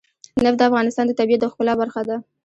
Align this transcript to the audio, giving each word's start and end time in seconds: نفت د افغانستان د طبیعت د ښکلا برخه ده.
نفت 0.43 0.57
د 0.59 0.61
افغانستان 0.69 1.05
د 1.07 1.11
طبیعت 1.19 1.41
د 1.41 1.45
ښکلا 1.51 1.73
برخه 1.81 2.01
ده. 2.09 2.17